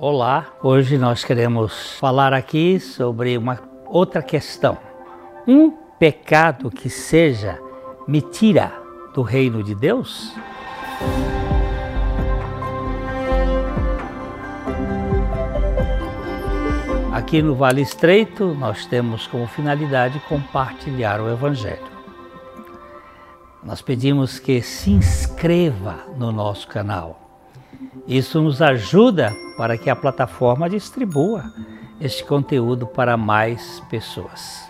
Olá, 0.00 0.52
hoje 0.62 0.96
nós 0.96 1.24
queremos 1.24 1.94
falar 1.94 2.32
aqui 2.32 2.78
sobre 2.78 3.36
uma 3.36 3.58
outra 3.84 4.22
questão. 4.22 4.78
Um 5.44 5.72
pecado 5.98 6.70
que 6.70 6.88
seja 6.88 7.58
me 8.06 8.22
tira 8.22 8.72
do 9.12 9.22
reino 9.22 9.60
de 9.60 9.74
Deus? 9.74 10.32
Aqui 17.12 17.42
no 17.42 17.56
Vale 17.56 17.82
Estreito, 17.82 18.54
nós 18.54 18.86
temos 18.86 19.26
como 19.26 19.48
finalidade 19.48 20.20
compartilhar 20.28 21.20
o 21.20 21.28
Evangelho. 21.28 21.90
Nós 23.64 23.82
pedimos 23.82 24.38
que 24.38 24.62
se 24.62 24.92
inscreva 24.92 26.04
no 26.16 26.30
nosso 26.30 26.68
canal 26.68 27.27
isso 28.06 28.40
nos 28.40 28.62
ajuda 28.62 29.34
para 29.56 29.76
que 29.76 29.90
a 29.90 29.96
plataforma 29.96 30.68
distribua 30.68 31.44
este 32.00 32.24
conteúdo 32.24 32.86
para 32.86 33.16
mais 33.16 33.80
pessoas. 33.90 34.68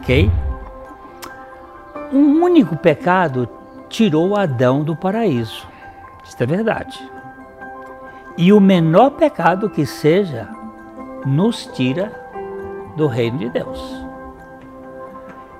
Ok? 0.00 0.30
Um 2.12 2.42
único 2.42 2.76
pecado 2.76 3.48
tirou 3.88 4.36
Adão 4.36 4.82
do 4.84 4.94
paraíso. 4.94 5.66
Isso 6.24 6.42
é 6.42 6.46
verdade. 6.46 6.98
E 8.36 8.52
o 8.52 8.60
menor 8.60 9.10
pecado 9.10 9.70
que 9.70 9.86
seja, 9.86 10.48
nos 11.24 11.66
tira 11.66 12.12
do 12.96 13.06
reino 13.06 13.38
de 13.38 13.48
Deus 13.48 14.03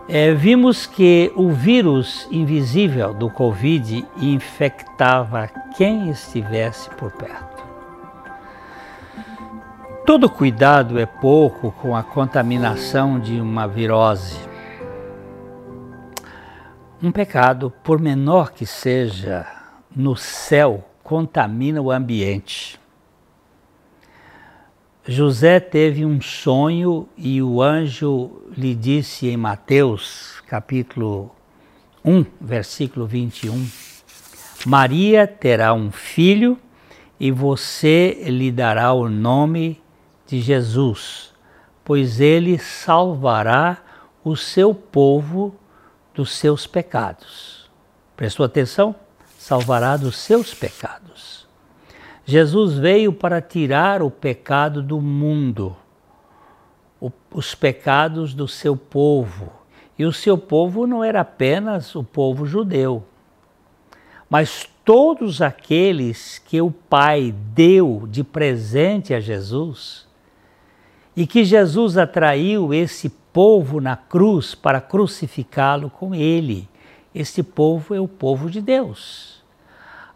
é, 0.09 0.33
vimos 0.33 0.87
que 0.87 1.33
o 1.35 1.51
vírus 1.51 2.29
invisível 2.31 3.15
do 3.15 3.31
Covid 3.31 4.07
infectava 4.19 5.49
quem 5.77 6.11
estivesse 6.11 6.91
por 6.91 7.11
perto. 7.13 7.65
Todo 10.05 10.29
cuidado 10.29 10.99
é 10.99 11.07
pouco 11.07 11.73
com 11.73 11.97
a 11.97 12.03
contaminação 12.03 13.19
de 13.19 13.41
uma 13.41 13.67
virose. 13.67 14.39
Um 17.03 17.11
pecado, 17.11 17.73
por 17.83 17.99
menor 17.99 18.53
que 18.53 18.67
seja, 18.67 19.47
no 19.95 20.15
céu 20.15 20.85
contamina 21.03 21.81
o 21.81 21.91
ambiente. 21.91 22.79
José 25.07 25.61
teve 25.61 26.03
um 26.03 26.19
sonho 26.19 27.07
e 27.15 27.43
o 27.43 27.61
anjo 27.61 28.43
lhe 28.57 28.75
disse 28.75 29.29
em 29.29 29.37
Mateus, 29.37 30.43
capítulo 30.47 31.31
1, 32.03 32.25
versículo 32.41 33.07
21, 33.07 33.69
Maria 34.65 35.27
terá 35.27 35.75
um 35.75 35.93
filho 35.93 36.59
e 37.21 37.31
você 37.31 38.25
lhe 38.29 38.51
dará 38.51 38.95
o 38.95 39.07
nome 39.07 39.83
de 40.27 40.41
Jesus, 40.41 41.35
pois 41.85 42.19
ele 42.19 42.59
salvará 42.59 43.83
o 44.25 44.35
seu 44.35 44.75
povo 44.75 45.55
dos 46.15 46.33
seus 46.33 46.67
pecados. 46.67 47.71
Prestou 48.17 48.47
atenção? 48.47 48.95
Salvará 49.39 49.99
dos 49.99 50.17
seus 50.17 50.55
pecados. 50.55 51.47
Jesus 52.27 52.79
veio 52.79 53.13
para 53.13 53.43
tirar 53.43 54.03
o 54.03 54.11
pecado 54.11 54.83
do 54.83 55.01
mundo, 55.01 55.77
o, 57.01 57.11
os 57.33 57.55
pecados 57.55 58.33
do 58.33 58.49
seu 58.49 58.77
povo. 58.77 59.53
E 59.99 60.05
o 60.05 60.13
seu 60.13 60.37
povo 60.37 60.87
não 60.87 61.05
era 61.05 61.21
apenas 61.21 61.95
o 61.95 62.03
povo 62.03 62.47
judeu, 62.47 63.05
mas 64.29 64.69
todos 64.85 65.41
aqueles 65.41 66.39
que 66.39 66.61
o 66.61 66.71
Pai 66.71 67.33
deu 67.55 68.09
de 68.09 68.25
presente 68.25 69.15
a 69.15 69.21
Jesus 69.21 70.07
e 71.15 71.27
que 71.27 71.45
Jesus 71.45 71.97
atraiu 71.97 72.75
esse 72.75 73.09
povo 73.09 73.81
na 73.81 73.97
cruz 73.97 74.55
para 74.55 74.81
crucificá-lo 74.81 75.89
com 75.89 76.15
ele. 76.15 76.69
Este 77.15 77.43
povo 77.43 77.95
é 77.95 78.01
o 78.01 78.09
povo 78.09 78.51
de 78.51 78.61
Deus. 78.61 79.44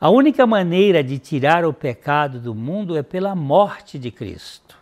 A 0.00 0.10
única 0.10 0.46
maneira 0.46 1.02
de 1.02 1.18
tirar 1.18 1.64
o 1.64 1.72
pecado 1.72 2.38
do 2.38 2.54
mundo 2.54 2.96
é 2.96 3.02
pela 3.02 3.34
morte 3.34 3.98
de 3.98 4.12
Cristo. 4.12 4.78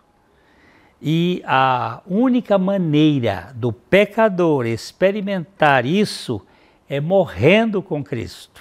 E 1.01 1.43
a 1.47 2.03
única 2.07 2.59
maneira 2.59 3.51
do 3.55 3.73
pecador 3.73 4.67
experimentar 4.67 5.87
isso 5.87 6.45
é 6.87 7.01
morrendo 7.01 7.81
com 7.81 8.05
Cristo. 8.05 8.61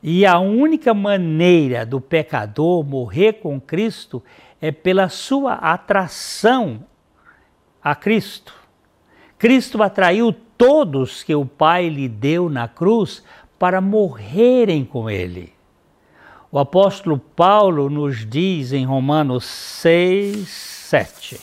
E 0.00 0.24
a 0.24 0.38
única 0.38 0.94
maneira 0.94 1.84
do 1.84 2.00
pecador 2.00 2.84
morrer 2.84 3.34
com 3.34 3.60
Cristo 3.60 4.22
é 4.60 4.70
pela 4.70 5.08
sua 5.08 5.54
atração 5.54 6.84
a 7.82 7.96
Cristo. 7.96 8.54
Cristo 9.36 9.82
atraiu 9.82 10.32
todos 10.32 11.24
que 11.24 11.34
o 11.34 11.44
Pai 11.44 11.88
lhe 11.88 12.08
deu 12.08 12.48
na 12.48 12.68
cruz 12.68 13.24
para 13.58 13.80
morrerem 13.80 14.84
com 14.84 15.08
ele. 15.08 15.52
O 16.50 16.58
apóstolo 16.58 17.18
Paulo 17.18 17.90
nos 17.90 18.24
diz 18.24 18.72
em 18.72 18.84
Romanos 18.84 19.44
6, 19.44 20.48
7: 20.48 21.40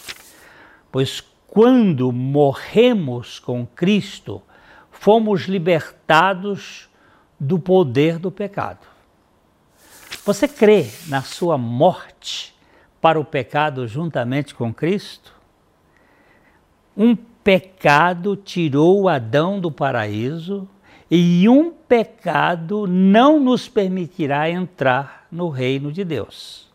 Pois 0.91 1.24
quando 1.47 2.12
morremos 2.12 3.38
com 3.38 3.66
Cristo, 3.66 4.41
fomos 4.90 5.44
libertados 5.44 6.90
do 7.40 7.59
poder 7.59 8.18
do 8.18 8.31
pecado. 8.31 8.88
Você 10.25 10.47
crê 10.47 10.90
na 11.09 11.22
sua 11.22 11.57
morte 11.57 12.56
para 13.01 13.19
o 13.19 13.25
pecado 13.25 13.85
juntamente 13.88 14.56
com 14.56 14.74
Cristo? 14.74 15.34
Um 16.95 17.16
pecado 17.16 18.35
tirou 18.35 19.09
Adão 19.09 19.59
do 19.59 19.69
paraíso 19.69 20.68
e 21.09 21.47
um 21.47 21.72
pecado 21.72 22.88
não 22.88 23.40
nos 23.40 23.68
permitirá 23.68 24.50
entrar 24.50 25.28
no 25.31 25.50
reino 25.50 25.91
de 25.91 26.03
Deus. 26.03 26.72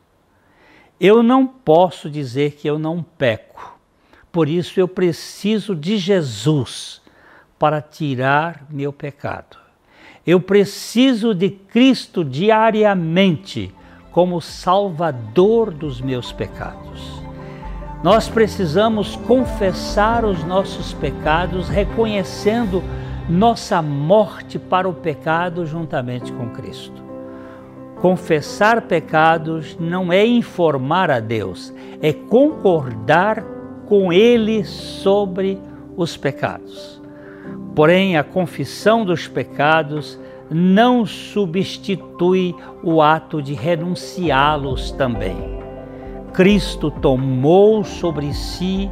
Eu 1.00 1.22
não 1.22 1.46
posso 1.46 2.10
dizer 2.10 2.52
que 2.52 2.68
eu 2.68 2.78
não 2.78 3.02
peco, 3.02 3.78
por 4.30 4.48
isso 4.48 4.78
eu 4.80 4.88
preciso 4.88 5.74
de 5.74 5.96
Jesus 5.96 7.00
para 7.58 7.80
tirar 7.80 8.66
meu 8.70 8.92
pecado. 8.92 9.56
Eu 10.26 10.40
preciso 10.40 11.34
de 11.34 11.50
Cristo 11.50 12.24
diariamente 12.24 13.74
como 14.10 14.40
Salvador 14.40 15.72
dos 15.72 16.00
meus 16.00 16.32
pecados. 16.32 17.22
Nós 18.02 18.28
precisamos 18.28 19.16
confessar 19.16 20.24
os 20.24 20.44
nossos 20.44 20.92
pecados, 20.92 21.68
reconhecendo 21.68 22.82
nossa 23.28 23.82
morte 23.82 24.58
para 24.58 24.88
o 24.88 24.94
pecado 24.94 25.66
juntamente 25.66 26.32
com 26.32 26.48
Cristo. 26.50 27.02
Confessar 28.00 28.82
pecados 28.82 29.76
não 29.78 30.12
é 30.12 30.24
informar 30.24 31.10
a 31.10 31.20
Deus, 31.20 31.74
é 32.00 32.12
concordar 32.12 33.44
com 33.86 34.12
Ele 34.12 34.64
sobre 34.64 35.58
os 35.96 36.16
pecados. 36.16 37.02
Porém, 37.74 38.16
a 38.16 38.24
confissão 38.24 39.04
dos 39.04 39.28
pecados 39.28 40.18
não 40.50 41.04
substitui 41.04 42.54
o 42.82 43.02
ato 43.02 43.42
de 43.42 43.52
renunciá-los 43.52 44.90
também. 44.92 45.36
Cristo 46.32 46.90
tomou 46.90 47.84
sobre 47.84 48.32
si 48.32 48.90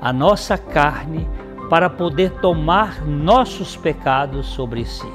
a 0.00 0.12
nossa 0.12 0.58
carne 0.58 1.26
para 1.68 1.90
poder 1.90 2.32
tomar 2.40 3.04
nossos 3.06 3.76
pecados 3.76 4.46
sobre 4.46 4.84
si. 4.84 5.10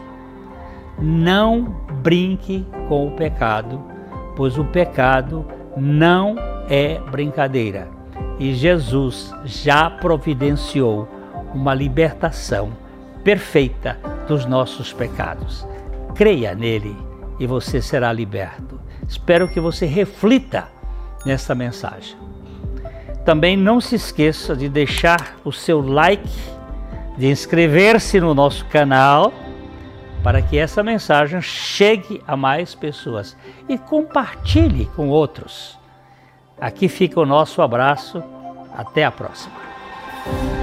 Não 1.00 1.64
brinque 2.02 2.66
com 2.88 3.08
o 3.08 3.12
pecado, 3.16 3.82
pois 4.36 4.58
o 4.58 4.66
pecado 4.66 5.46
não 5.76 6.36
é 6.70 7.00
brincadeira. 7.12 7.88
E 8.40 8.54
Jesus 8.54 9.34
já 9.46 9.90
providenciou 9.90 11.08
uma 11.54 11.74
libertação 11.74 12.72
perfeita 13.24 13.98
dos 14.28 14.46
nossos 14.46 14.92
pecados. 14.94 15.68
Creia 16.16 16.54
nele 16.54 16.96
e 17.40 17.48
você 17.48 17.82
será 17.82 18.12
liberto. 18.14 18.80
Espero 19.08 19.48
que 19.48 19.60
você 19.60 19.86
reflita 19.86 20.68
nesta 21.26 21.56
mensagem. 21.56 22.16
Também 23.26 23.56
não 23.56 23.80
se 23.80 23.96
esqueça 23.96 24.56
de 24.56 24.68
deixar 24.68 25.38
o 25.46 25.52
seu 25.52 25.82
like, 25.82 26.30
de 27.18 27.28
inscrever-se 27.28 28.20
no 28.20 28.34
nosso 28.34 28.66
canal 28.66 29.32
para 30.24 30.42
que 30.42 30.58
essa 30.58 30.82
mensagem 30.82 31.42
chegue 31.42 32.24
a 32.26 32.38
mais 32.38 32.74
pessoas 32.74 33.36
e 33.68 33.78
compartilhe 33.78 34.86
com 34.96 35.10
outros. 35.10 35.78
Aqui 36.60 36.88
fica 36.88 37.20
o 37.20 37.26
nosso 37.26 37.62
abraço. 37.62 38.24
Até 38.76 39.06
a 39.06 39.12
próxima. 39.12 40.63